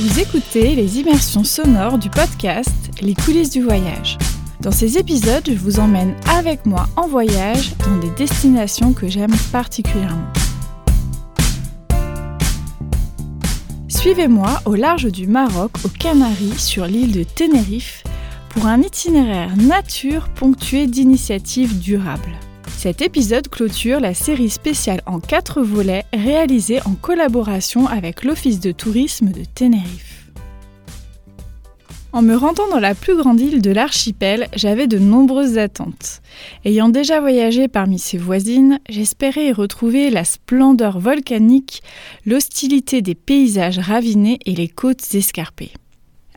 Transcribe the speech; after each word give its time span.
Vous 0.00 0.20
écoutez 0.20 0.76
les 0.76 1.00
immersions 1.00 1.42
sonores 1.42 1.98
du 1.98 2.08
podcast 2.08 2.70
Les 3.02 3.14
coulisses 3.14 3.50
du 3.50 3.62
voyage. 3.62 4.16
Dans 4.60 4.70
ces 4.70 4.96
épisodes, 4.96 5.42
je 5.44 5.58
vous 5.58 5.80
emmène 5.80 6.14
avec 6.30 6.66
moi 6.66 6.86
en 6.94 7.08
voyage 7.08 7.74
dans 7.78 7.96
des 7.96 8.10
destinations 8.10 8.92
que 8.92 9.08
j'aime 9.08 9.34
particulièrement. 9.50 10.32
Suivez-moi 13.88 14.60
au 14.66 14.76
large 14.76 15.10
du 15.10 15.26
Maroc, 15.26 15.72
aux 15.84 15.88
Canaries, 15.88 16.60
sur 16.60 16.86
l'île 16.86 17.10
de 17.10 17.24
Tenerife, 17.24 18.04
pour 18.50 18.66
un 18.66 18.80
itinéraire 18.82 19.56
nature 19.56 20.28
ponctué 20.28 20.86
d'initiatives 20.86 21.76
durables. 21.80 22.38
Cet 22.76 23.02
épisode 23.02 23.48
clôture 23.48 24.00
la 24.00 24.14
série 24.14 24.50
spéciale 24.50 25.02
en 25.06 25.20
quatre 25.20 25.62
volets 25.62 26.04
réalisée 26.12 26.80
en 26.84 26.94
collaboration 26.94 27.86
avec 27.86 28.24
l'Office 28.24 28.60
de 28.60 28.72
tourisme 28.72 29.30
de 29.30 29.44
Tenerife. 29.44 30.18
En 32.12 32.22
me 32.22 32.34
rendant 32.34 32.68
dans 32.68 32.80
la 32.80 32.94
plus 32.94 33.16
grande 33.16 33.40
île 33.40 33.60
de 33.60 33.70
l'archipel, 33.70 34.48
j'avais 34.56 34.86
de 34.86 34.98
nombreuses 34.98 35.58
attentes. 35.58 36.22
Ayant 36.64 36.88
déjà 36.88 37.20
voyagé 37.20 37.68
parmi 37.68 37.98
ses 37.98 38.16
voisines, 38.16 38.80
j'espérais 38.88 39.48
y 39.48 39.52
retrouver 39.52 40.08
la 40.08 40.24
splendeur 40.24 40.98
volcanique, 40.98 41.82
l'hostilité 42.24 43.02
des 43.02 43.14
paysages 43.14 43.78
ravinés 43.78 44.38
et 44.46 44.54
les 44.54 44.68
côtes 44.68 45.14
escarpées. 45.14 45.72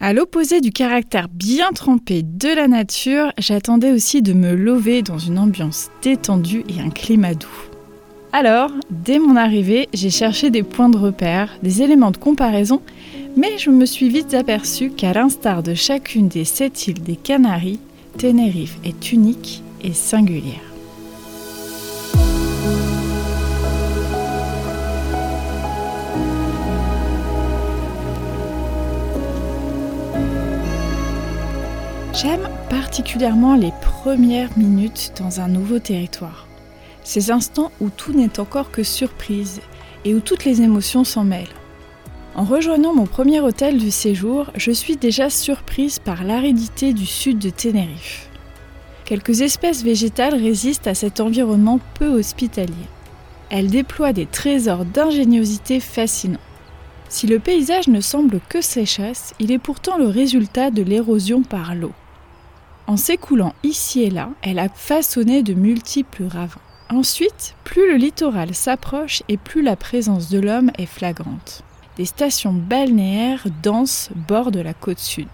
À 0.04 0.14
l'opposé 0.14 0.62
du 0.62 0.72
caractère 0.72 1.28
bien 1.30 1.74
trempé 1.74 2.24
de 2.24 2.48
la 2.48 2.68
nature, 2.68 3.32
j'attendais 3.38 3.92
aussi 3.92 4.24
de 4.24 4.34
me 4.34 4.56
lever 4.56 5.04
dans 5.04 5.20
une 5.20 5.38
ambiance 5.38 5.92
détendue 6.02 6.64
et 6.68 6.82
un 6.82 6.90
climat 6.90 7.36
doux. 7.36 7.48
Alors, 8.34 8.72
dès 8.90 9.20
mon 9.20 9.36
arrivée, 9.36 9.90
j'ai 9.94 10.10
cherché 10.10 10.50
des 10.50 10.64
points 10.64 10.90
de 10.90 10.98
repère, 10.98 11.52
des 11.62 11.84
éléments 11.84 12.10
de 12.10 12.18
comparaison, 12.18 12.82
mais 13.38 13.60
je 13.60 13.70
me 13.70 13.86
suis 13.86 14.10
vite 14.10 14.34
aperçu 14.34 14.90
qu'à 14.90 15.14
l'instar 15.14 15.62
de 15.62 15.76
chacune 15.76 16.30
des 16.30 16.46
sept 16.46 16.88
îles 16.88 17.04
des 17.04 17.16
Canaries, 17.16 17.80
Tenerife 18.18 18.80
est 18.84 19.12
unique 19.12 19.62
et 19.84 19.94
singulière. 19.94 20.71
J'aime 32.22 32.50
particulièrement 32.70 33.56
les 33.56 33.72
premières 33.82 34.56
minutes 34.56 35.12
dans 35.18 35.40
un 35.40 35.48
nouveau 35.48 35.80
territoire. 35.80 36.48
Ces 37.04 37.32
instants 37.32 37.72
où 37.82 37.90
tout 37.90 38.14
n'est 38.14 38.40
encore 38.40 38.70
que 38.70 38.84
surprise 38.84 39.60
et 40.06 40.14
où 40.14 40.20
toutes 40.20 40.46
les 40.46 40.62
émotions 40.62 41.04
s'en 41.04 41.24
mêlent. 41.24 41.48
En 42.36 42.44
rejoignant 42.44 42.94
mon 42.94 43.08
premier 43.08 43.40
hôtel 43.40 43.80
du 43.80 43.90
séjour, 43.90 44.52
je 44.56 44.70
suis 44.70 44.98
déjà 44.98 45.32
surprise 45.32 45.98
par 45.98 46.24
l'aridité 46.24 46.94
du 46.94 47.08
sud 47.08 47.40
de 47.40 47.50
Tenerife. 47.50 48.30
Quelques 49.04 49.42
espèces 49.42 49.84
végétales 49.84 50.36
résistent 50.36 50.88
à 50.88 50.94
cet 50.94 51.22
environnement 51.22 51.80
peu 51.96 52.08
hospitalier. 52.08 52.88
Elles 53.50 53.72
déploient 53.72 54.14
des 54.14 54.28
trésors 54.28 54.86
d'ingéniosité 54.86 55.80
fascinants. 55.80 56.38
Si 57.10 57.26
le 57.26 57.40
paysage 57.40 57.88
ne 57.88 58.00
semble 58.00 58.42
que 58.48 58.62
séchasse, 58.62 59.34
il 59.40 59.52
est 59.52 59.58
pourtant 59.58 59.98
le 59.98 60.06
résultat 60.06 60.70
de 60.70 60.84
l'érosion 60.84 61.42
par 61.42 61.74
l'eau. 61.74 61.94
En 62.88 62.98
s'écoulant 62.98 63.54
ici 63.64 64.04
et 64.04 64.10
là, 64.10 64.30
elle 64.42 64.60
a 64.60 64.70
façonné 64.70 65.44
de 65.44 65.54
multiples 65.54 66.26
ravins. 66.26 66.62
Ensuite, 66.90 67.56
plus 67.64 67.90
le 67.90 67.96
littoral 67.96 68.54
s'approche 68.54 69.24
et 69.30 69.38
plus 69.38 69.62
la 69.62 69.76
présence 69.78 70.30
de 70.30 70.40
l'homme 70.40 70.72
est 70.78 70.86
flagrante. 70.86 71.64
Des 71.96 72.06
stations 72.06 72.54
balnéaires 72.54 73.48
denses 73.64 74.10
bordent 74.28 74.58
la 74.58 74.74
côte 74.74 75.00
sud. 75.00 75.28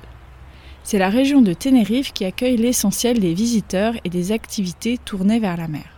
C'est 0.84 1.00
la 1.00 1.10
région 1.10 1.42
de 1.42 1.54
Tenerife 1.54 2.14
qui 2.14 2.26
accueille 2.26 2.58
l'essentiel 2.58 3.20
des 3.20 3.34
visiteurs 3.34 3.96
et 4.04 4.10
des 4.10 4.32
activités 4.32 4.98
tournées 4.98 5.40
vers 5.40 5.58
la 5.58 5.68
mer. 5.68 5.98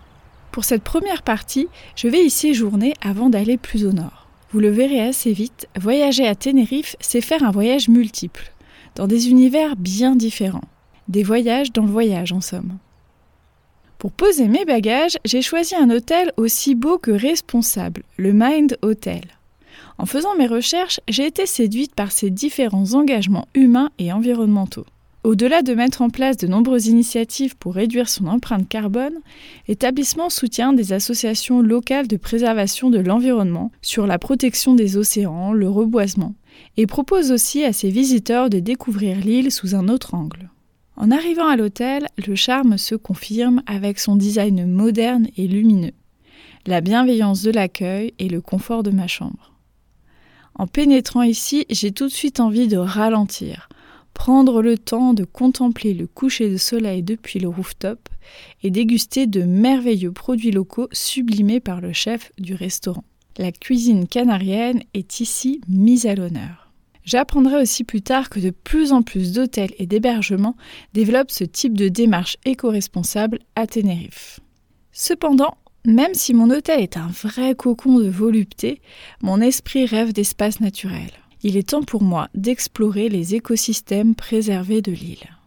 Pour 0.51 0.63
cette 0.63 0.83
première 0.83 1.21
partie, 1.21 1.67
je 1.95 2.07
vais 2.07 2.25
y 2.25 2.29
séjourner 2.29 2.93
avant 3.01 3.29
d'aller 3.29 3.57
plus 3.57 3.85
au 3.85 3.91
nord. 3.91 4.27
Vous 4.51 4.59
le 4.59 4.69
verrez 4.69 5.01
assez 5.01 5.31
vite, 5.31 5.67
voyager 5.79 6.27
à 6.27 6.35
Tenerife, 6.35 6.95
c'est 6.99 7.21
faire 7.21 7.43
un 7.43 7.51
voyage 7.51 7.87
multiple, 7.87 8.51
dans 8.95 9.05
des 9.05 9.29
univers 9.29 9.75
bien 9.75 10.15
différents. 10.15 10.67
Des 11.09 11.23
voyages 11.23 11.73
dans 11.73 11.85
le 11.85 11.91
voyage 11.91 12.31
en 12.33 12.39
somme. 12.39 12.77
Pour 13.97 14.11
poser 14.11 14.47
mes 14.47 14.63
bagages, 14.63 15.17
j'ai 15.25 15.41
choisi 15.41 15.75
un 15.75 15.89
hôtel 15.89 16.31
aussi 16.37 16.75
beau 16.75 16.99
que 16.99 17.09
responsable, 17.09 18.03
le 18.17 18.31
Mind 18.31 18.77
Hotel. 18.83 19.23
En 19.97 20.05
faisant 20.05 20.35
mes 20.37 20.45
recherches, 20.45 20.99
j'ai 21.07 21.25
été 21.25 21.47
séduite 21.47 21.95
par 21.95 22.11
ses 22.11 22.29
différents 22.29 22.93
engagements 22.93 23.47
humains 23.55 23.89
et 23.97 24.13
environnementaux. 24.13 24.85
Au-delà 25.23 25.63
de 25.63 25.73
mettre 25.73 26.03
en 26.03 26.11
place 26.11 26.37
de 26.37 26.45
nombreuses 26.45 26.85
initiatives 26.85 27.57
pour 27.57 27.73
réduire 27.73 28.07
son 28.07 28.27
empreinte 28.27 28.69
carbone, 28.69 29.19
l'établissement 29.67 30.29
soutient 30.29 30.73
des 30.73 30.93
associations 30.93 31.61
locales 31.61 32.07
de 32.07 32.17
préservation 32.17 32.91
de 32.91 32.99
l'environnement 32.99 33.71
sur 33.81 34.05
la 34.05 34.19
protection 34.19 34.75
des 34.75 34.95
océans, 34.95 35.53
le 35.53 35.69
reboisement, 35.69 36.35
et 36.77 36.85
propose 36.85 37.31
aussi 37.31 37.65
à 37.65 37.73
ses 37.73 37.89
visiteurs 37.89 38.51
de 38.51 38.59
découvrir 38.59 39.17
l'île 39.17 39.51
sous 39.51 39.73
un 39.73 39.87
autre 39.87 40.13
angle. 40.13 40.49
En 40.99 41.11
arrivant 41.11 41.47
à 41.47 41.55
l'hôtel, 41.55 42.07
le 42.27 42.35
charme 42.35 42.77
se 42.77 42.93
confirme 42.93 43.63
avec 43.65 43.99
son 43.99 44.17
design 44.17 44.69
moderne 44.69 45.29
et 45.37 45.47
lumineux, 45.47 45.93
la 46.67 46.81
bienveillance 46.81 47.41
de 47.41 47.51
l'accueil 47.51 48.13
et 48.19 48.27
le 48.27 48.41
confort 48.41 48.83
de 48.83 48.91
ma 48.91 49.07
chambre. 49.07 49.53
En 50.55 50.67
pénétrant 50.67 51.21
ici, 51.21 51.65
j'ai 51.69 51.93
tout 51.93 52.07
de 52.07 52.11
suite 52.11 52.41
envie 52.41 52.67
de 52.67 52.75
ralentir, 52.75 53.69
prendre 54.13 54.61
le 54.61 54.77
temps 54.77 55.13
de 55.13 55.23
contempler 55.23 55.93
le 55.93 56.05
coucher 56.05 56.49
de 56.49 56.57
soleil 56.57 57.01
depuis 57.01 57.39
le 57.39 57.47
rooftop 57.47 58.09
et 58.61 58.69
déguster 58.69 59.25
de 59.25 59.43
merveilleux 59.43 60.11
produits 60.11 60.51
locaux 60.51 60.89
sublimés 60.91 61.61
par 61.61 61.79
le 61.79 61.93
chef 61.93 62.33
du 62.37 62.55
restaurant. 62.55 63.05
La 63.37 63.53
cuisine 63.53 64.05
canarienne 64.05 64.83
est 64.93 65.21
ici 65.21 65.61
mise 65.69 66.07
à 66.07 66.15
l'honneur. 66.15 66.68
J'apprendrai 67.09 67.59
aussi 67.59 67.83
plus 67.83 68.03
tard 68.03 68.29
que 68.29 68.39
de 68.39 68.51
plus 68.51 68.91
en 68.91 69.01
plus 69.01 69.33
d'hôtels 69.33 69.73
et 69.79 69.87
d'hébergements 69.87 70.55
développent 70.93 71.31
ce 71.31 71.43
type 71.43 71.75
de 71.75 71.87
démarche 71.87 72.37
éco-responsable 72.45 73.39
à 73.55 73.65
Tenerife. 73.65 74.39
Cependant, 74.91 75.57
même 75.87 76.13
si 76.13 76.35
mon 76.35 76.51
hôtel 76.51 76.81
est 76.81 76.97
un 76.97 77.07
vrai 77.07 77.55
cocon 77.55 77.97
de 77.97 78.07
volupté, 78.07 78.79
mon 79.23 79.41
esprit 79.41 79.87
rêve 79.87 80.13
d'espace 80.13 80.59
naturel. 80.59 81.09
Il 81.41 81.57
est 81.57 81.69
temps 81.69 81.81
pour 81.81 82.03
moi 82.03 82.29
d'explorer 82.35 83.09
les 83.09 83.33
écosystèmes 83.33 84.13
préservés 84.13 84.83
de 84.83 84.91
l'île. 84.91 85.38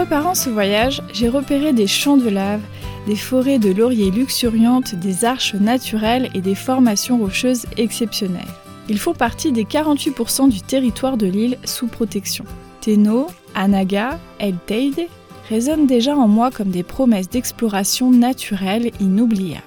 Préparant 0.00 0.34
ce 0.34 0.48
voyage, 0.48 1.02
j'ai 1.12 1.28
repéré 1.28 1.74
des 1.74 1.86
champs 1.86 2.16
de 2.16 2.30
lave, 2.30 2.62
des 3.06 3.16
forêts 3.16 3.58
de 3.58 3.70
lauriers 3.70 4.10
luxuriantes, 4.10 4.94
des 4.94 5.26
arches 5.26 5.52
naturelles 5.52 6.30
et 6.32 6.40
des 6.40 6.54
formations 6.54 7.18
rocheuses 7.18 7.66
exceptionnelles. 7.76 8.40
Ils 8.88 8.98
font 8.98 9.12
partie 9.12 9.52
des 9.52 9.64
48% 9.64 10.48
du 10.48 10.62
territoire 10.62 11.18
de 11.18 11.26
l'île 11.26 11.58
sous 11.66 11.86
protection. 11.86 12.46
Teno, 12.80 13.26
Anaga, 13.54 14.18
El 14.38 14.54
Teide 14.64 15.06
résonnent 15.50 15.86
déjà 15.86 16.16
en 16.16 16.28
moi 16.28 16.50
comme 16.50 16.70
des 16.70 16.82
promesses 16.82 17.28
d'exploration 17.28 18.10
naturelle 18.10 18.92
inoubliables. 19.00 19.60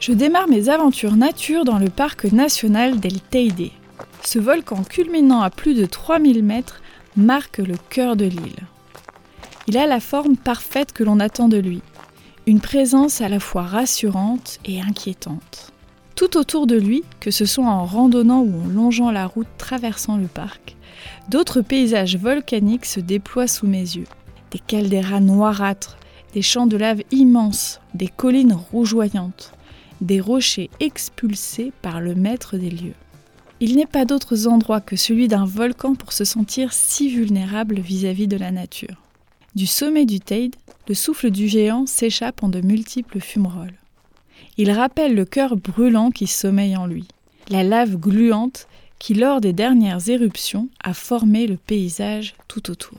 Je 0.00 0.12
démarre 0.12 0.48
mes 0.48 0.68
aventures 0.68 1.16
nature 1.16 1.64
dans 1.64 1.78
le 1.78 1.88
parc 1.88 2.24
national 2.24 3.00
d'El 3.00 3.22
Teide. 3.22 3.70
Ce 4.22 4.38
volcan 4.38 4.84
culminant 4.84 5.40
à 5.40 5.48
plus 5.48 5.72
de 5.72 5.86
3000 5.86 6.44
mètres 6.44 6.82
marque 7.16 7.56
le 7.56 7.76
cœur 7.88 8.16
de 8.16 8.26
l'île. 8.26 8.66
Il 9.68 9.76
a 9.76 9.86
la 9.86 9.98
forme 9.98 10.36
parfaite 10.36 10.92
que 10.92 11.02
l'on 11.02 11.18
attend 11.18 11.48
de 11.48 11.56
lui, 11.56 11.82
une 12.46 12.60
présence 12.60 13.20
à 13.20 13.28
la 13.28 13.40
fois 13.40 13.62
rassurante 13.62 14.60
et 14.64 14.80
inquiétante. 14.80 15.72
Tout 16.14 16.36
autour 16.36 16.68
de 16.68 16.76
lui, 16.76 17.02
que 17.18 17.32
ce 17.32 17.44
soit 17.46 17.66
en 17.66 17.84
randonnant 17.84 18.42
ou 18.42 18.62
en 18.62 18.68
longeant 18.68 19.10
la 19.10 19.26
route 19.26 19.48
traversant 19.58 20.18
le 20.18 20.28
parc, 20.28 20.76
d'autres 21.28 21.62
paysages 21.62 22.16
volcaniques 22.16 22.86
se 22.86 23.00
déploient 23.00 23.48
sous 23.48 23.66
mes 23.66 23.80
yeux. 23.80 24.06
Des 24.52 24.60
calderas 24.60 25.18
noirâtres, 25.18 25.98
des 26.32 26.42
champs 26.42 26.68
de 26.68 26.76
lave 26.76 27.02
immenses, 27.10 27.80
des 27.94 28.08
collines 28.08 28.56
rougeoyantes, 28.70 29.52
des 30.00 30.20
rochers 30.20 30.70
expulsés 30.78 31.72
par 31.82 32.00
le 32.00 32.14
maître 32.14 32.56
des 32.56 32.70
lieux. 32.70 32.94
Il 33.58 33.74
n'est 33.74 33.86
pas 33.86 34.04
d'autres 34.04 34.46
endroits 34.46 34.80
que 34.80 34.94
celui 34.94 35.26
d'un 35.26 35.44
volcan 35.44 35.96
pour 35.96 36.12
se 36.12 36.24
sentir 36.24 36.72
si 36.72 37.08
vulnérable 37.08 37.80
vis-à-vis 37.80 38.26
-vis 38.26 38.28
de 38.28 38.36
la 38.36 38.52
nature. 38.52 39.05
Du 39.56 39.64
sommet 39.66 40.04
du 40.04 40.20
Teide, 40.20 40.54
le 40.86 40.92
souffle 40.92 41.30
du 41.30 41.48
géant 41.48 41.86
s'échappe 41.86 42.42
en 42.42 42.50
de 42.50 42.60
multiples 42.60 43.20
fumerolles. 43.20 43.72
Il 44.58 44.70
rappelle 44.70 45.14
le 45.14 45.24
cœur 45.24 45.56
brûlant 45.56 46.10
qui 46.10 46.26
sommeille 46.26 46.76
en 46.76 46.86
lui, 46.86 47.08
la 47.48 47.62
lave 47.62 47.96
gluante 47.96 48.68
qui, 48.98 49.14
lors 49.14 49.40
des 49.40 49.54
dernières 49.54 50.10
éruptions, 50.10 50.68
a 50.84 50.92
formé 50.92 51.46
le 51.46 51.56
paysage 51.56 52.34
tout 52.48 52.70
autour. 52.70 52.98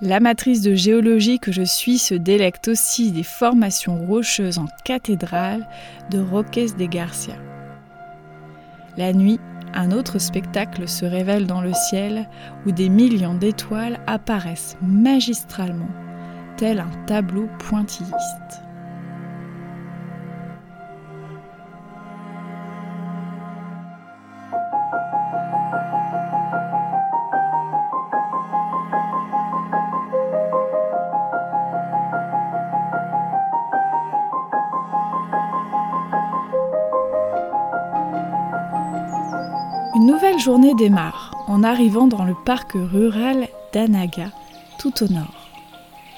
L'amatrice 0.00 0.60
de 0.60 0.76
géologie 0.76 1.40
que 1.40 1.50
je 1.50 1.62
suis 1.62 1.98
se 1.98 2.14
délecte 2.14 2.68
aussi 2.68 3.10
des 3.10 3.24
formations 3.24 4.06
rocheuses 4.06 4.58
en 4.58 4.66
cathédrale 4.84 5.68
de 6.12 6.20
Roques 6.20 6.76
de 6.78 6.86
Garcia. 6.86 7.34
La 8.96 9.12
nuit, 9.12 9.40
un 9.74 9.90
autre 9.90 10.18
spectacle 10.18 10.88
se 10.88 11.04
révèle 11.04 11.46
dans 11.46 11.60
le 11.60 11.72
ciel 11.72 12.28
où 12.66 12.72
des 12.72 12.88
millions 12.88 13.34
d'étoiles 13.34 14.00
apparaissent 14.06 14.76
magistralement, 14.82 15.90
tel 16.56 16.80
un 16.80 16.90
tableau 17.06 17.48
pointilliste. 17.58 18.62
Journée 40.42 40.74
démarre 40.74 41.44
en 41.46 41.62
arrivant 41.62 42.08
dans 42.08 42.24
le 42.24 42.34
parc 42.44 42.72
rural 42.74 43.46
d'Anaga, 43.72 44.32
tout 44.80 45.04
au 45.04 45.06
nord. 45.06 45.48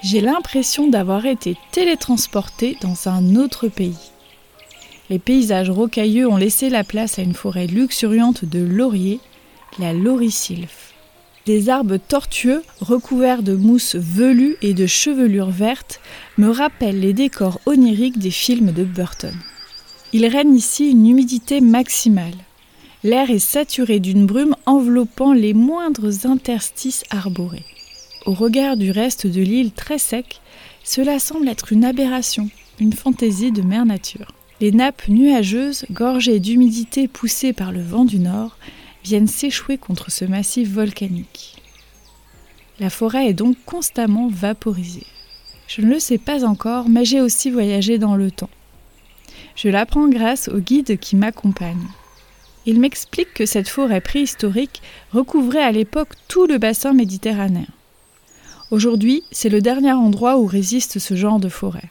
J'ai 0.02 0.22
l'impression 0.22 0.88
d'avoir 0.88 1.26
été 1.26 1.58
télétransporté 1.72 2.78
dans 2.80 3.08
un 3.08 3.36
autre 3.36 3.68
pays. 3.68 4.10
Les 5.10 5.18
paysages 5.18 5.68
rocailleux 5.68 6.26
ont 6.26 6.38
laissé 6.38 6.70
la 6.70 6.84
place 6.84 7.18
à 7.18 7.22
une 7.22 7.34
forêt 7.34 7.66
luxuriante 7.66 8.46
de 8.46 8.60
lauriers, 8.60 9.20
la 9.78 9.92
lauricilfe. 9.92 10.94
Des 11.44 11.68
arbres 11.68 11.98
tortueux 11.98 12.62
recouverts 12.80 13.42
de 13.42 13.54
mousse 13.54 13.94
velue 13.94 14.56
et 14.62 14.72
de 14.72 14.86
chevelures 14.86 15.50
vertes 15.50 16.00
me 16.38 16.48
rappellent 16.48 17.00
les 17.00 17.12
décors 17.12 17.60
oniriques 17.66 18.18
des 18.18 18.30
films 18.30 18.72
de 18.72 18.84
Burton. 18.84 19.34
Il 20.14 20.24
règne 20.26 20.54
ici 20.54 20.92
une 20.92 21.06
humidité 21.06 21.60
maximale 21.60 22.32
l'air 23.04 23.30
est 23.30 23.38
saturé 23.38 24.00
d'une 24.00 24.24
brume 24.24 24.56
enveloppant 24.64 25.34
les 25.34 25.52
moindres 25.52 26.26
interstices 26.26 27.04
arborés. 27.10 27.64
Au 28.24 28.32
regard 28.32 28.78
du 28.78 28.90
reste 28.90 29.26
de 29.26 29.42
l'île 29.42 29.72
très 29.72 29.98
sec, 29.98 30.40
cela 30.82 31.18
semble 31.18 31.48
être 31.48 31.72
une 31.72 31.84
aberration, 31.84 32.48
une 32.80 32.94
fantaisie 32.94 33.52
de 33.52 33.60
mère 33.60 33.84
nature. 33.84 34.32
Les 34.60 34.72
nappes 34.72 35.06
nuageuses, 35.08 35.84
gorgées 35.90 36.40
d'humidité 36.40 37.06
poussée 37.06 37.52
par 37.52 37.72
le 37.72 37.82
vent 37.82 38.06
du 38.06 38.18
nord, 38.18 38.56
viennent 39.04 39.28
s'échouer 39.28 39.76
contre 39.76 40.10
ce 40.10 40.24
massif 40.24 40.70
volcanique. 40.70 41.62
La 42.80 42.88
forêt 42.88 43.28
est 43.28 43.34
donc 43.34 43.56
constamment 43.66 44.28
vaporisée. 44.28 45.06
Je 45.68 45.82
ne 45.82 45.90
le 45.90 46.00
sais 46.00 46.18
pas 46.18 46.44
encore, 46.44 46.88
mais 46.88 47.04
j'ai 47.04 47.20
aussi 47.20 47.50
voyagé 47.50 47.98
dans 47.98 48.16
le 48.16 48.30
temps. 48.30 48.50
Je 49.56 49.68
l'apprends 49.68 50.08
grâce 50.08 50.48
au 50.48 50.58
guide 50.58 50.98
qui 50.98 51.16
m'accompagne. 51.16 51.86
Il 52.66 52.80
m'explique 52.80 53.34
que 53.34 53.44
cette 53.44 53.68
forêt 53.68 54.00
préhistorique 54.00 54.80
recouvrait 55.12 55.62
à 55.62 55.72
l'époque 55.72 56.14
tout 56.28 56.46
le 56.46 56.56
bassin 56.56 56.94
méditerranéen. 56.94 57.66
Aujourd'hui, 58.70 59.22
c'est 59.30 59.50
le 59.50 59.60
dernier 59.60 59.92
endroit 59.92 60.38
où 60.38 60.46
résiste 60.46 60.98
ce 60.98 61.14
genre 61.14 61.38
de 61.38 61.50
forêt. 61.50 61.90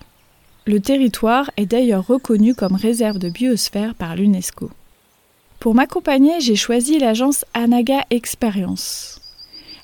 Le 0.66 0.80
territoire 0.80 1.52
est 1.58 1.68
d'ailleurs 1.68 2.08
reconnu 2.08 2.56
comme 2.56 2.76
réserve 2.76 3.20
de 3.20 3.30
biosphère 3.30 3.94
par 3.94 4.16
l'UNESCO. 4.16 4.72
Pour 5.60 5.76
m'accompagner, 5.76 6.40
j'ai 6.40 6.56
choisi 6.56 6.98
l'agence 6.98 7.46
Anaga 7.54 8.06
Experience. 8.10 9.22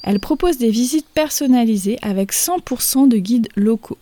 Elle 0.02 0.20
propose 0.20 0.58
des 0.58 0.72
visites 0.72 1.08
personnalisées 1.14 2.00
avec 2.02 2.34
100% 2.34 3.08
de 3.08 3.18
guides 3.18 3.50
locaux. 3.56 3.98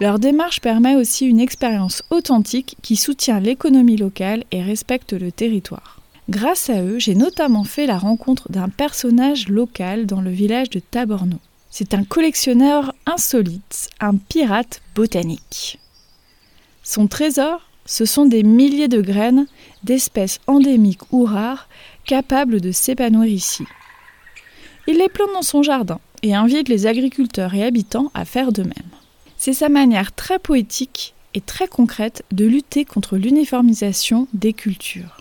Leur 0.00 0.18
démarche 0.18 0.60
permet 0.60 0.96
aussi 0.96 1.26
une 1.26 1.40
expérience 1.40 2.02
authentique 2.10 2.76
qui 2.80 2.96
soutient 2.96 3.40
l'économie 3.40 3.98
locale 3.98 4.44
et 4.50 4.62
respecte 4.62 5.12
le 5.12 5.30
territoire. 5.30 5.99
Grâce 6.30 6.70
à 6.70 6.80
eux, 6.80 7.00
j'ai 7.00 7.16
notamment 7.16 7.64
fait 7.64 7.88
la 7.88 7.98
rencontre 7.98 8.52
d'un 8.52 8.68
personnage 8.68 9.48
local 9.48 10.06
dans 10.06 10.20
le 10.20 10.30
village 10.30 10.70
de 10.70 10.78
Taborno. 10.78 11.38
C'est 11.70 11.92
un 11.92 12.04
collectionneur 12.04 12.94
insolite, 13.04 13.90
un 13.98 14.14
pirate 14.14 14.80
botanique. 14.94 15.80
Son 16.84 17.08
trésor, 17.08 17.68
ce 17.84 18.04
sont 18.04 18.26
des 18.26 18.44
milliers 18.44 18.86
de 18.86 19.00
graines 19.00 19.48
d'espèces 19.82 20.38
endémiques 20.46 21.02
ou 21.10 21.24
rares 21.24 21.68
capables 22.04 22.60
de 22.60 22.70
s'épanouir 22.70 23.26
ici. 23.26 23.64
Il 24.86 24.98
les 24.98 25.08
plante 25.08 25.32
dans 25.32 25.42
son 25.42 25.64
jardin 25.64 25.98
et 26.22 26.36
invite 26.36 26.68
les 26.68 26.86
agriculteurs 26.86 27.54
et 27.54 27.64
habitants 27.64 28.12
à 28.14 28.24
faire 28.24 28.52
de 28.52 28.62
même. 28.62 28.92
C'est 29.36 29.52
sa 29.52 29.68
manière 29.68 30.12
très 30.12 30.38
poétique 30.38 31.12
et 31.34 31.40
très 31.40 31.66
concrète 31.66 32.22
de 32.30 32.44
lutter 32.44 32.84
contre 32.84 33.16
l'uniformisation 33.16 34.28
des 34.32 34.52
cultures 34.52 35.19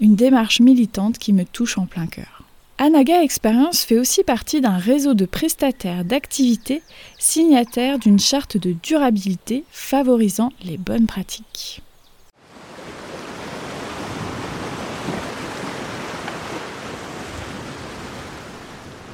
une 0.00 0.16
démarche 0.16 0.60
militante 0.60 1.18
qui 1.18 1.32
me 1.32 1.44
touche 1.44 1.78
en 1.78 1.86
plein 1.86 2.06
cœur. 2.06 2.42
Anaga 2.78 3.22
Experience 3.22 3.82
fait 3.84 3.98
aussi 3.98 4.24
partie 4.24 4.62
d'un 4.62 4.78
réseau 4.78 5.12
de 5.12 5.26
prestataires 5.26 6.02
d'activités 6.02 6.82
signataires 7.18 7.98
d'une 7.98 8.18
charte 8.18 8.56
de 8.56 8.74
durabilité 8.82 9.64
favorisant 9.70 10.50
les 10.64 10.78
bonnes 10.78 11.06
pratiques. 11.06 11.82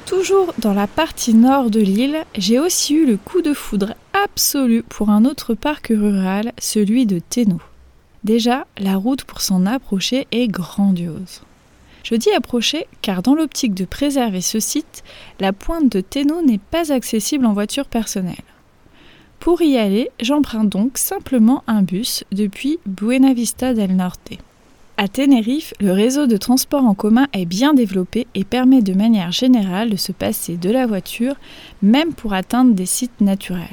Toujours 0.05 0.53
dans 0.59 0.73
la 0.73 0.87
partie 0.87 1.33
nord 1.33 1.69
de 1.69 1.81
l'île, 1.81 2.23
j'ai 2.37 2.59
aussi 2.59 2.93
eu 2.93 3.05
le 3.05 3.17
coup 3.17 3.41
de 3.41 3.53
foudre 3.53 3.93
absolu 4.13 4.81
pour 4.87 5.09
un 5.09 5.25
autre 5.25 5.53
parc 5.53 5.87
rural, 5.89 6.53
celui 6.57 7.05
de 7.05 7.19
Ténou. 7.19 7.61
Déjà, 8.23 8.65
la 8.77 8.95
route 8.95 9.23
pour 9.23 9.41
s'en 9.41 9.65
approcher 9.65 10.27
est 10.31 10.47
grandiose. 10.47 11.41
Je 12.03 12.15
dis 12.15 12.31
approcher 12.31 12.87
car 13.01 13.21
dans 13.21 13.35
l'optique 13.35 13.73
de 13.73 13.85
préserver 13.85 14.41
ce 14.41 14.59
site, 14.59 15.03
la 15.39 15.53
pointe 15.53 15.91
de 15.91 16.01
Teno 16.01 16.41
n'est 16.41 16.57
pas 16.57 16.93
accessible 16.93 17.45
en 17.45 17.53
voiture 17.53 17.85
personnelle. 17.85 18.35
Pour 19.39 19.61
y 19.61 19.77
aller, 19.77 20.09
j'emprunte 20.19 20.69
donc 20.69 20.97
simplement 20.97 21.63
un 21.67 21.81
bus 21.81 22.23
depuis 22.31 22.79
Buena 22.85 23.33
Vista 23.33 23.73
del 23.73 23.95
Norte. 23.95 24.31
À 24.99 25.07
Tenerife, 25.07 25.73
le 25.79 25.91
réseau 25.91 26.25
de 26.25 26.37
transport 26.37 26.83
en 26.83 26.95
commun 26.95 27.27
est 27.33 27.45
bien 27.45 27.75
développé 27.75 28.25
et 28.33 28.43
permet 28.43 28.81
de 28.81 28.93
manière 28.93 29.31
générale 29.31 29.91
de 29.91 29.95
se 29.95 30.11
passer 30.11 30.57
de 30.57 30.71
la 30.71 30.87
voiture, 30.87 31.35
même 31.83 32.13
pour 32.13 32.33
atteindre 32.33 32.73
des 32.73 32.87
sites 32.87 33.21
naturels. 33.21 33.67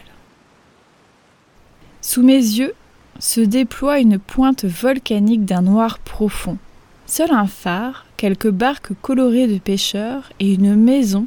Sous 2.03 2.23
mes 2.23 2.35
yeux, 2.35 2.75
se 3.19 3.41
déploie 3.41 4.01
une 4.01 4.19
pointe 4.19 4.65
volcanique 4.65 5.45
d'un 5.45 5.63
noir 5.63 5.99
profond. 5.99 6.59
Seul 7.07 7.31
un 7.33 7.47
phare, 7.47 8.07
quelques 8.17 8.51
barques 8.51 8.93
colorées 9.03 9.47
de 9.47 9.59
pêcheurs 9.59 10.31
et 10.41 10.53
une 10.55 10.75
maison 10.75 11.27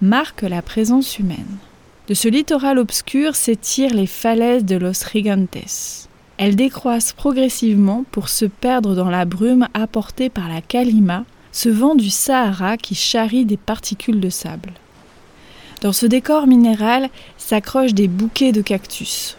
marquent 0.00 0.42
la 0.42 0.62
présence 0.62 1.18
humaine. 1.18 1.58
De 2.08 2.14
ce 2.14 2.28
littoral 2.28 2.78
obscur 2.78 3.36
s'étirent 3.36 3.94
les 3.94 4.08
falaises 4.08 4.64
de 4.64 4.76
Los 4.76 5.04
Gigantes. 5.12 6.08
Elles 6.38 6.56
décroissent 6.56 7.12
progressivement 7.12 8.04
pour 8.10 8.28
se 8.28 8.44
perdre 8.44 8.96
dans 8.96 9.10
la 9.10 9.24
brume 9.24 9.68
apportée 9.74 10.28
par 10.28 10.48
la 10.48 10.60
Kalima, 10.60 11.24
ce 11.52 11.68
vent 11.68 11.94
du 11.94 12.10
Sahara 12.10 12.76
qui 12.76 12.94
charrie 12.94 13.44
des 13.44 13.56
particules 13.56 14.20
de 14.20 14.30
sable. 14.30 14.72
Dans 15.82 15.92
ce 15.92 16.06
décor 16.06 16.46
minéral 16.46 17.08
s'accrochent 17.38 17.94
des 17.94 18.08
bouquets 18.08 18.52
de 18.52 18.62
cactus. 18.62 19.36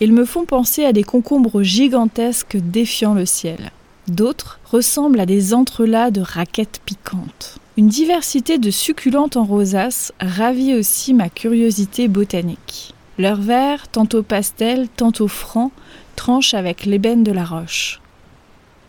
Ils 0.00 0.12
me 0.12 0.24
font 0.24 0.44
penser 0.44 0.84
à 0.84 0.92
des 0.92 1.04
concombres 1.04 1.62
gigantesques 1.62 2.56
défiant 2.56 3.14
le 3.14 3.24
ciel. 3.24 3.70
D'autres 4.08 4.60
ressemblent 4.64 5.20
à 5.20 5.26
des 5.26 5.54
entrelacs 5.54 6.12
de 6.12 6.20
raquettes 6.20 6.80
piquantes. 6.84 7.58
Une 7.78 7.88
diversité 7.88 8.58
de 8.58 8.70
succulentes 8.70 9.36
en 9.36 9.44
rosace 9.44 10.12
ravit 10.20 10.74
aussi 10.74 11.14
ma 11.14 11.28
curiosité 11.28 12.08
botanique. 12.08 12.94
Leur 13.18 13.40
vert, 13.40 13.88
tantôt 13.88 14.22
pastel, 14.22 14.88
tantôt 14.96 15.28
franc, 15.28 15.72
tranche 16.14 16.54
avec 16.54 16.84
l'ébène 16.84 17.24
de 17.24 17.32
la 17.32 17.44
roche. 17.44 18.00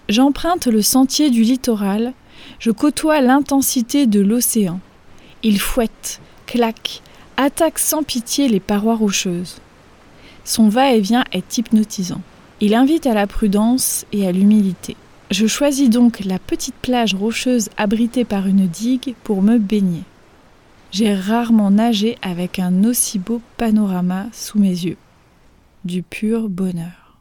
J'emprunte 0.10 0.68
le 0.68 0.82
sentier 0.82 1.30
du 1.30 1.44
littoral, 1.44 2.14
je 2.60 2.72
côtoie 2.72 3.22
l'intensité 3.22 4.08
de 4.08 4.20
l'océan. 4.20 4.80
Il 5.44 5.60
fouette, 5.60 6.20
claque, 6.46 7.02
attaque 7.38 7.80
sans 7.80 8.04
pitié 8.04 8.48
les 8.48 8.60
parois 8.60 8.96
rocheuses. 8.96 9.60
Son 10.48 10.70
va-et-vient 10.70 11.26
est 11.34 11.58
hypnotisant. 11.58 12.22
Il 12.62 12.74
invite 12.74 13.06
à 13.06 13.14
la 13.14 13.28
prudence 13.28 14.06
et 14.14 14.26
à 14.26 14.32
l'humilité. 14.32 14.96
Je 15.30 15.46
choisis 15.46 15.90
donc 15.90 16.22
la 16.24 16.40
petite 16.40 16.74
plage 16.82 17.14
rocheuse 17.14 17.68
abritée 17.76 18.24
par 18.24 18.48
une 18.48 18.66
digue 18.66 19.14
pour 19.26 19.42
me 19.42 19.58
baigner. 19.58 20.04
J'ai 20.92 21.14
rarement 21.14 21.70
nagé 21.70 22.18
avec 22.22 22.60
un 22.60 22.86
aussi 22.86 23.20
beau 23.20 23.42
panorama 23.58 24.28
sous 24.32 24.58
mes 24.58 24.70
yeux. 24.70 24.96
Du 25.84 26.02
pur 26.02 26.48
bonheur. 26.48 27.18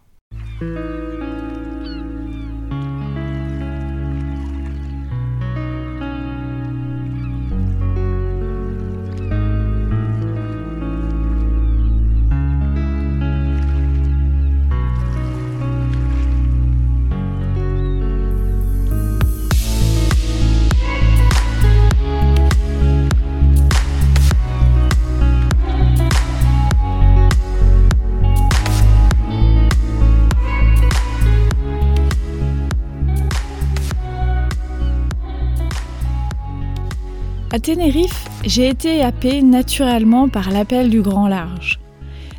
À 37.56 37.58
Tenerife, 37.58 38.28
j'ai 38.44 38.68
été 38.68 39.02
happée 39.02 39.40
naturellement 39.40 40.28
par 40.28 40.50
l'appel 40.50 40.90
du 40.90 41.00
grand 41.00 41.26
large. 41.26 41.80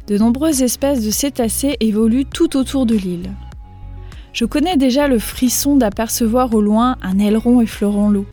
De 0.06 0.16
nombreuses 0.16 0.62
espèces 0.62 1.04
de 1.04 1.10
cétacés 1.10 1.76
évoluent 1.80 2.28
tout 2.28 2.56
autour 2.56 2.86
de 2.86 2.94
l'île. 2.94 3.32
Je 4.32 4.46
connais 4.46 4.78
déjà 4.78 5.08
le 5.08 5.18
frisson 5.18 5.76
d'apercevoir 5.76 6.54
au 6.54 6.62
loin 6.62 6.98
un 7.02 7.18
aileron 7.18 7.62
effleurant 7.62 8.12
l'eau, 8.12 8.28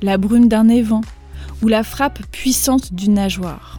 la 0.00 0.16
brume 0.16 0.48
d'un 0.48 0.70
évent 0.70 1.02
ou 1.62 1.68
la 1.68 1.82
frappe 1.82 2.20
puissante 2.32 2.94
d'une 2.94 3.12
nageoire. 3.12 3.78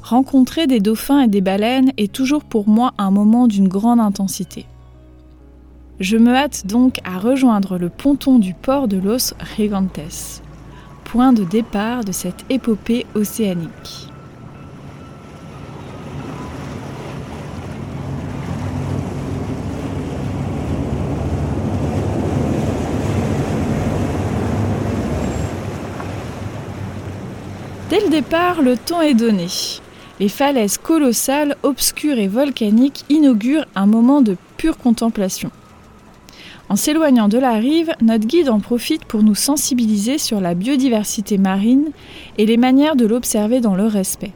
Rencontrer 0.00 0.68
des 0.68 0.78
dauphins 0.78 1.22
et 1.22 1.28
des 1.28 1.40
baleines 1.40 1.90
est 1.96 2.12
toujours 2.12 2.44
pour 2.44 2.68
moi 2.68 2.94
un 2.98 3.10
moment 3.10 3.48
d'une 3.48 3.66
grande 3.66 3.98
intensité. 3.98 4.66
Je 6.00 6.16
me 6.16 6.34
hâte 6.34 6.66
donc 6.66 6.98
à 7.04 7.18
rejoindre 7.18 7.78
le 7.78 7.88
ponton 7.88 8.40
du 8.40 8.52
port 8.52 8.88
de 8.88 8.96
Los 8.96 9.32
Regantes, 9.56 10.42
point 11.04 11.32
de 11.32 11.44
départ 11.44 12.04
de 12.04 12.10
cette 12.10 12.44
épopée 12.50 13.06
océanique. 13.14 14.08
Dès 27.88 28.00
le 28.00 28.10
départ, 28.10 28.62
le 28.62 28.76
temps 28.76 29.00
est 29.00 29.14
donné. 29.14 29.46
Les 30.18 30.28
falaises 30.28 30.78
colossales, 30.78 31.54
obscures 31.62 32.18
et 32.18 32.26
volcaniques 32.26 33.04
inaugurent 33.08 33.66
un 33.76 33.86
moment 33.86 34.22
de 34.22 34.36
pure 34.56 34.76
contemplation. 34.76 35.52
En 36.68 36.76
s'éloignant 36.76 37.28
de 37.28 37.38
la 37.38 37.52
rive, 37.52 37.92
notre 38.00 38.26
guide 38.26 38.48
en 38.48 38.58
profite 38.58 39.04
pour 39.04 39.22
nous 39.22 39.34
sensibiliser 39.34 40.18
sur 40.18 40.40
la 40.40 40.54
biodiversité 40.54 41.38
marine 41.38 41.90
et 42.38 42.46
les 42.46 42.56
manières 42.56 42.96
de 42.96 43.06
l'observer 43.06 43.60
dans 43.60 43.74
le 43.74 43.86
respect. 43.86 44.32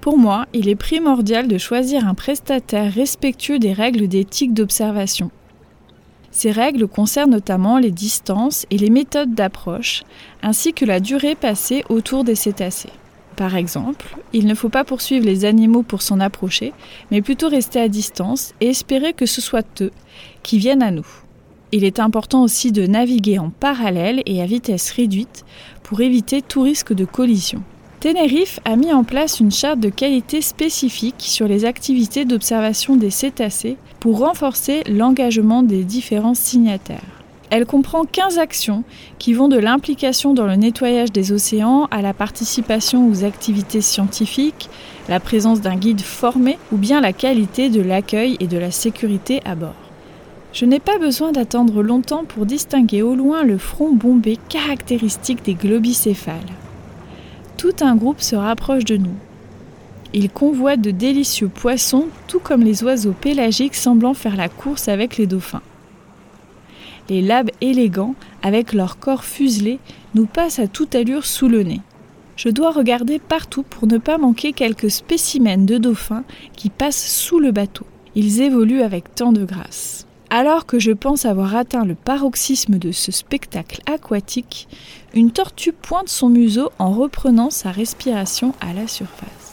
Pour 0.00 0.18
moi, 0.18 0.46
il 0.52 0.68
est 0.68 0.76
primordial 0.76 1.48
de 1.48 1.58
choisir 1.58 2.06
un 2.06 2.14
prestataire 2.14 2.92
respectueux 2.92 3.58
des 3.58 3.72
règles 3.72 4.08
d'éthique 4.08 4.54
d'observation. 4.54 5.30
Ces 6.30 6.50
règles 6.50 6.86
concernent 6.86 7.30
notamment 7.30 7.78
les 7.78 7.90
distances 7.90 8.66
et 8.70 8.78
les 8.78 8.90
méthodes 8.90 9.34
d'approche, 9.34 10.02
ainsi 10.42 10.74
que 10.74 10.84
la 10.84 11.00
durée 11.00 11.34
passée 11.34 11.82
autour 11.88 12.24
des 12.24 12.34
cétacés. 12.34 12.92
Par 13.36 13.54
exemple, 13.54 14.16
il 14.32 14.46
ne 14.46 14.54
faut 14.54 14.70
pas 14.70 14.84
poursuivre 14.84 15.26
les 15.26 15.44
animaux 15.44 15.82
pour 15.82 16.00
s'en 16.00 16.20
approcher, 16.20 16.72
mais 17.10 17.20
plutôt 17.20 17.48
rester 17.48 17.78
à 17.78 17.88
distance 17.88 18.54
et 18.60 18.68
espérer 18.68 19.12
que 19.12 19.26
ce 19.26 19.42
soit 19.42 19.82
eux 19.82 19.92
qui 20.42 20.58
viennent 20.58 20.82
à 20.82 20.90
nous. 20.90 21.06
Il 21.72 21.84
est 21.84 22.00
important 22.00 22.42
aussi 22.42 22.72
de 22.72 22.86
naviguer 22.86 23.38
en 23.38 23.50
parallèle 23.50 24.22
et 24.24 24.40
à 24.40 24.46
vitesse 24.46 24.90
réduite 24.90 25.44
pour 25.82 26.00
éviter 26.00 26.40
tout 26.40 26.62
risque 26.62 26.94
de 26.94 27.04
collision. 27.04 27.62
Tenerife 28.00 28.60
a 28.64 28.76
mis 28.76 28.92
en 28.92 29.04
place 29.04 29.40
une 29.40 29.50
charte 29.50 29.80
de 29.80 29.88
qualité 29.88 30.40
spécifique 30.40 31.16
sur 31.18 31.48
les 31.48 31.64
activités 31.64 32.24
d'observation 32.24 32.96
des 32.96 33.10
cétacés 33.10 33.76
pour 34.00 34.20
renforcer 34.20 34.82
l'engagement 34.88 35.62
des 35.62 35.82
différents 35.84 36.34
signataires. 36.34 37.15
Elle 37.50 37.64
comprend 37.64 38.04
15 38.04 38.38
actions 38.38 38.82
qui 39.18 39.32
vont 39.32 39.46
de 39.46 39.58
l'implication 39.58 40.34
dans 40.34 40.46
le 40.46 40.56
nettoyage 40.56 41.12
des 41.12 41.30
océans 41.30 41.86
à 41.92 42.02
la 42.02 42.12
participation 42.12 43.08
aux 43.08 43.24
activités 43.24 43.80
scientifiques, 43.80 44.68
la 45.08 45.20
présence 45.20 45.60
d'un 45.60 45.76
guide 45.76 46.00
formé 46.00 46.58
ou 46.72 46.76
bien 46.76 47.00
la 47.00 47.12
qualité 47.12 47.68
de 47.68 47.80
l'accueil 47.80 48.36
et 48.40 48.48
de 48.48 48.58
la 48.58 48.72
sécurité 48.72 49.40
à 49.44 49.54
bord. 49.54 49.74
Je 50.52 50.64
n'ai 50.64 50.80
pas 50.80 50.98
besoin 50.98 51.30
d'attendre 51.30 51.82
longtemps 51.82 52.24
pour 52.24 52.46
distinguer 52.46 53.02
au 53.02 53.14
loin 53.14 53.44
le 53.44 53.58
front 53.58 53.92
bombé 53.92 54.38
caractéristique 54.48 55.44
des 55.44 55.54
globicéphales. 55.54 56.34
Tout 57.56 57.74
un 57.80 57.94
groupe 57.94 58.22
se 58.22 58.34
rapproche 58.34 58.84
de 58.84 58.96
nous. 58.96 59.14
Ils 60.14 60.30
convoitent 60.30 60.80
de 60.80 60.90
délicieux 60.90 61.48
poissons, 61.48 62.06
tout 62.26 62.40
comme 62.40 62.62
les 62.62 62.82
oiseaux 62.82 63.12
pélagiques 63.12 63.74
semblant 63.74 64.14
faire 64.14 64.36
la 64.36 64.48
course 64.48 64.88
avec 64.88 65.16
les 65.16 65.26
dauphins 65.26 65.62
les 67.08 67.22
labs 67.22 67.50
élégants, 67.60 68.14
avec 68.42 68.72
leur 68.72 68.98
corps 68.98 69.24
fuselé, 69.24 69.78
nous 70.14 70.26
passent 70.26 70.58
à 70.58 70.68
toute 70.68 70.94
allure 70.94 71.26
sous 71.26 71.48
le 71.48 71.62
nez. 71.62 71.80
Je 72.36 72.50
dois 72.50 72.70
regarder 72.70 73.18
partout 73.18 73.62
pour 73.62 73.86
ne 73.86 73.98
pas 73.98 74.18
manquer 74.18 74.52
quelques 74.52 74.90
spécimens 74.90 75.64
de 75.64 75.78
dauphins 75.78 76.24
qui 76.54 76.68
passent 76.68 77.10
sous 77.10 77.38
le 77.38 77.50
bateau. 77.50 77.86
Ils 78.14 78.42
évoluent 78.42 78.82
avec 78.82 79.14
tant 79.14 79.32
de 79.32 79.44
grâce. 79.44 80.06
Alors 80.28 80.66
que 80.66 80.78
je 80.78 80.92
pense 80.92 81.24
avoir 81.24 81.54
atteint 81.54 81.84
le 81.84 81.94
paroxysme 81.94 82.78
de 82.78 82.92
ce 82.92 83.12
spectacle 83.12 83.80
aquatique, 83.86 84.68
une 85.14 85.30
tortue 85.30 85.72
pointe 85.72 86.08
son 86.08 86.28
museau 86.28 86.70
en 86.78 86.92
reprenant 86.92 87.50
sa 87.50 87.70
respiration 87.70 88.52
à 88.60 88.72
la 88.74 88.88
surface. 88.88 89.45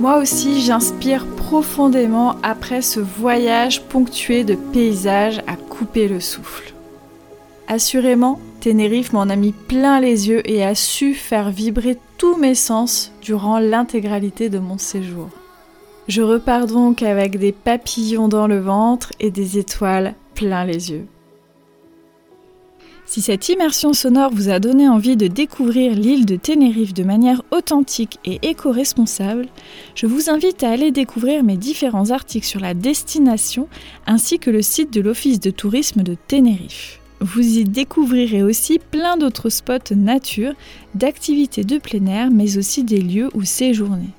Moi 0.00 0.16
aussi, 0.16 0.62
j'inspire 0.62 1.26
profondément 1.26 2.36
après 2.42 2.80
ce 2.80 3.00
voyage 3.00 3.82
ponctué 3.82 4.44
de 4.44 4.54
paysages 4.54 5.42
à 5.46 5.56
couper 5.56 6.08
le 6.08 6.20
souffle. 6.20 6.72
Assurément, 7.68 8.40
Tenerife 8.60 9.12
m'en 9.12 9.28
a 9.28 9.36
mis 9.36 9.52
plein 9.52 10.00
les 10.00 10.30
yeux 10.30 10.40
et 10.50 10.64
a 10.64 10.74
su 10.74 11.12
faire 11.12 11.50
vibrer 11.50 11.98
tous 12.16 12.38
mes 12.38 12.54
sens 12.54 13.12
durant 13.20 13.58
l'intégralité 13.58 14.48
de 14.48 14.58
mon 14.58 14.78
séjour. 14.78 15.28
Je 16.08 16.22
repars 16.22 16.66
donc 16.66 17.02
avec 17.02 17.38
des 17.38 17.52
papillons 17.52 18.28
dans 18.28 18.46
le 18.46 18.58
ventre 18.58 19.12
et 19.20 19.30
des 19.30 19.58
étoiles 19.58 20.14
plein 20.34 20.64
les 20.64 20.92
yeux. 20.92 21.04
Si 23.10 23.22
cette 23.22 23.48
immersion 23.48 23.92
sonore 23.92 24.30
vous 24.32 24.50
a 24.50 24.60
donné 24.60 24.88
envie 24.88 25.16
de 25.16 25.26
découvrir 25.26 25.96
l'île 25.96 26.26
de 26.26 26.36
Tenerife 26.36 26.94
de 26.94 27.02
manière 27.02 27.42
authentique 27.50 28.20
et 28.24 28.38
éco-responsable, 28.42 29.48
je 29.96 30.06
vous 30.06 30.30
invite 30.30 30.62
à 30.62 30.70
aller 30.70 30.92
découvrir 30.92 31.42
mes 31.42 31.56
différents 31.56 32.12
articles 32.12 32.46
sur 32.46 32.60
la 32.60 32.72
destination 32.72 33.66
ainsi 34.06 34.38
que 34.38 34.48
le 34.48 34.62
site 34.62 34.92
de 34.92 35.00
l'Office 35.00 35.40
de 35.40 35.50
tourisme 35.50 36.04
de 36.04 36.16
Tenerife. 36.28 37.00
Vous 37.20 37.58
y 37.58 37.64
découvrirez 37.64 38.44
aussi 38.44 38.78
plein 38.78 39.16
d'autres 39.16 39.48
spots 39.48 39.92
nature, 39.96 40.52
d'activités 40.94 41.64
de 41.64 41.78
plein 41.78 42.06
air, 42.06 42.30
mais 42.30 42.58
aussi 42.58 42.84
des 42.84 43.00
lieux 43.00 43.28
où 43.34 43.42
séjourner. 43.42 44.10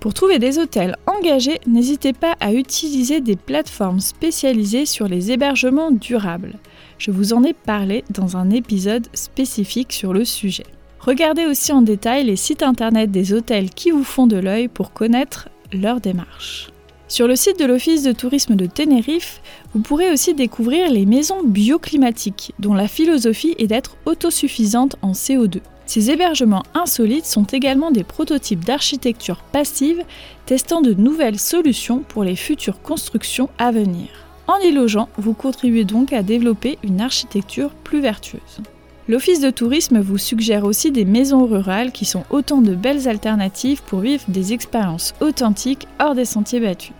Pour 0.00 0.12
trouver 0.12 0.38
des 0.38 0.58
hôtels 0.58 0.96
engagés, 1.06 1.60
n'hésitez 1.66 2.12
pas 2.12 2.36
à 2.40 2.52
utiliser 2.52 3.22
des 3.22 3.36
plateformes 3.36 4.00
spécialisées 4.00 4.84
sur 4.84 5.08
les 5.08 5.32
hébergements 5.32 5.90
durables. 5.90 6.58
Je 6.98 7.10
vous 7.10 7.32
en 7.32 7.42
ai 7.44 7.52
parlé 7.52 8.04
dans 8.10 8.36
un 8.36 8.50
épisode 8.50 9.06
spécifique 9.14 9.92
sur 9.92 10.12
le 10.12 10.24
sujet. 10.24 10.66
Regardez 11.00 11.44
aussi 11.44 11.72
en 11.72 11.82
détail 11.82 12.24
les 12.24 12.36
sites 12.36 12.62
internet 12.62 13.10
des 13.10 13.32
hôtels 13.32 13.70
qui 13.70 13.90
vous 13.90 14.04
font 14.04 14.26
de 14.26 14.36
l'œil 14.36 14.68
pour 14.68 14.92
connaître 14.92 15.48
leur 15.72 16.00
démarche. 16.00 16.70
Sur 17.08 17.28
le 17.28 17.36
site 17.36 17.60
de 17.60 17.66
l'Office 17.66 18.02
de 18.02 18.12
tourisme 18.12 18.56
de 18.56 18.66
Tenerife, 18.66 19.42
vous 19.74 19.80
pourrez 19.80 20.10
aussi 20.10 20.32
découvrir 20.32 20.90
les 20.90 21.04
maisons 21.04 21.42
bioclimatiques, 21.44 22.54
dont 22.58 22.72
la 22.72 22.88
philosophie 22.88 23.54
est 23.58 23.66
d'être 23.66 23.96
autosuffisante 24.06 24.96
en 25.02 25.12
CO2. 25.12 25.60
Ces 25.86 26.10
hébergements 26.10 26.62
insolites 26.72 27.26
sont 27.26 27.44
également 27.44 27.90
des 27.90 28.04
prototypes 28.04 28.64
d'architecture 28.64 29.42
passive 29.52 30.02
testant 30.46 30.80
de 30.80 30.94
nouvelles 30.94 31.38
solutions 31.38 31.98
pour 32.00 32.24
les 32.24 32.36
futures 32.36 32.80
constructions 32.80 33.50
à 33.58 33.70
venir. 33.70 34.08
En 34.46 34.58
y 34.58 34.72
logeant, 34.72 35.08
vous 35.16 35.32
contribuez 35.32 35.84
donc 35.84 36.12
à 36.12 36.22
développer 36.22 36.78
une 36.82 37.00
architecture 37.00 37.70
plus 37.70 38.00
vertueuse. 38.00 38.60
L'Office 39.08 39.40
de 39.40 39.50
tourisme 39.50 40.00
vous 40.00 40.18
suggère 40.18 40.64
aussi 40.64 40.90
des 40.90 41.04
maisons 41.04 41.46
rurales 41.46 41.92
qui 41.92 42.04
sont 42.04 42.24
autant 42.30 42.62
de 42.62 42.74
belles 42.74 43.06
alternatives 43.08 43.82
pour 43.82 44.00
vivre 44.00 44.24
des 44.28 44.52
expériences 44.52 45.14
authentiques 45.20 45.86
hors 46.00 46.14
des 46.14 46.24
sentiers 46.24 46.60
battus. 46.60 46.94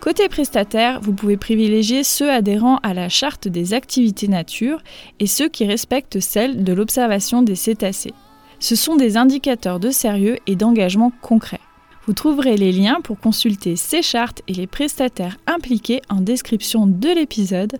Côté 0.00 0.28
prestataire, 0.28 1.00
vous 1.00 1.12
pouvez 1.12 1.36
privilégier 1.36 2.04
ceux 2.04 2.30
adhérant 2.30 2.76
à 2.82 2.94
la 2.94 3.08
charte 3.08 3.48
des 3.48 3.74
activités 3.74 4.28
nature 4.28 4.80
et 5.20 5.26
ceux 5.26 5.48
qui 5.48 5.66
respectent 5.66 6.20
celle 6.20 6.64
de 6.64 6.72
l'observation 6.72 7.42
des 7.42 7.56
cétacés. 7.56 8.14
Ce 8.60 8.76
sont 8.76 8.96
des 8.96 9.16
indicateurs 9.16 9.80
de 9.80 9.90
sérieux 9.90 10.38
et 10.46 10.56
d'engagement 10.56 11.12
concret. 11.20 11.60
Vous 12.08 12.14
trouverez 12.14 12.56
les 12.56 12.72
liens 12.72 13.02
pour 13.04 13.20
consulter 13.20 13.76
ces 13.76 14.00
chartes 14.00 14.40
et 14.48 14.54
les 14.54 14.66
prestataires 14.66 15.36
impliqués 15.46 16.00
en 16.08 16.22
description 16.22 16.86
de 16.86 17.08
l'épisode, 17.10 17.76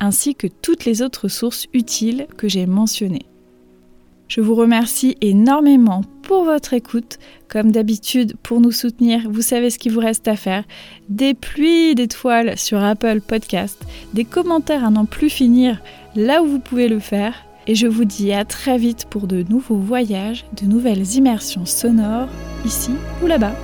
ainsi 0.00 0.34
que 0.34 0.48
toutes 0.48 0.84
les 0.84 1.00
autres 1.00 1.28
sources 1.28 1.66
utiles 1.72 2.26
que 2.36 2.46
j'ai 2.46 2.66
mentionnées. 2.66 3.24
Je 4.28 4.42
vous 4.42 4.54
remercie 4.54 5.16
énormément 5.22 6.02
pour 6.20 6.44
votre 6.44 6.74
écoute. 6.74 7.16
Comme 7.48 7.72
d'habitude, 7.72 8.36
pour 8.42 8.60
nous 8.60 8.70
soutenir, 8.70 9.22
vous 9.30 9.40
savez 9.40 9.70
ce 9.70 9.78
qu'il 9.78 9.92
vous 9.92 10.00
reste 10.00 10.28
à 10.28 10.36
faire. 10.36 10.64
Des 11.08 11.32
pluies 11.32 11.94
d'étoiles 11.94 12.58
sur 12.58 12.84
Apple 12.84 13.22
Podcast, 13.22 13.82
des 14.12 14.26
commentaires 14.26 14.84
à 14.84 14.90
n'en 14.90 15.06
plus 15.06 15.30
finir 15.30 15.80
là 16.14 16.42
où 16.42 16.46
vous 16.46 16.60
pouvez 16.60 16.88
le 16.88 17.00
faire. 17.00 17.46
Et 17.70 17.76
je 17.76 17.86
vous 17.86 18.04
dis 18.04 18.32
à 18.32 18.44
très 18.44 18.78
vite 18.78 19.06
pour 19.08 19.28
de 19.28 19.44
nouveaux 19.48 19.76
voyages, 19.76 20.44
de 20.60 20.66
nouvelles 20.66 21.14
immersions 21.14 21.66
sonores, 21.66 22.26
ici 22.64 22.90
ou 23.22 23.28
là-bas. 23.28 23.54